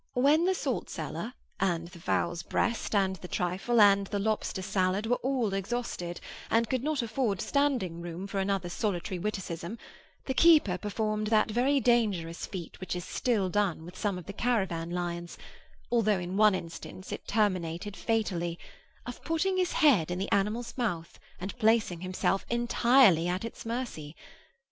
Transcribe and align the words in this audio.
When 0.15 0.45
the 0.45 0.55
salt 0.55 0.89
cellar, 0.89 1.35
and 1.59 1.89
the 1.89 1.99
fowl's 1.99 2.41
breast, 2.41 2.95
and 2.95 3.17
the 3.17 3.27
trifle, 3.27 3.79
and 3.79 4.07
the 4.07 4.17
lobster 4.17 4.63
salad 4.63 5.05
were 5.05 5.17
all 5.17 5.53
exhausted, 5.53 6.19
and 6.49 6.67
could 6.67 6.83
not 6.83 7.03
afford 7.03 7.39
standing 7.39 8.01
room 8.01 8.25
for 8.25 8.39
another 8.39 8.67
solitary 8.67 9.19
witticism, 9.19 9.77
the 10.25 10.33
keeper 10.33 10.79
performed 10.79 11.27
that 11.27 11.51
very 11.51 11.79
dangerous 11.79 12.47
feat 12.47 12.79
which 12.79 12.95
is 12.95 13.05
still 13.05 13.47
done 13.47 13.85
with 13.85 13.95
some 13.95 14.17
of 14.17 14.25
the 14.25 14.33
caravan 14.33 14.89
lions, 14.89 15.37
although 15.91 16.17
in 16.17 16.35
one 16.35 16.55
instance 16.55 17.11
it 17.11 17.27
terminated 17.27 17.95
fatally, 17.95 18.57
of 19.05 19.23
putting 19.23 19.57
his 19.57 19.73
head 19.73 20.09
in 20.09 20.17
the 20.17 20.31
animal's 20.31 20.75
mouth, 20.79 21.19
and 21.39 21.55
placing 21.59 22.01
himself 22.01 22.43
entirely 22.49 23.27
at 23.27 23.45
its 23.45 23.67
mercy. 23.67 24.15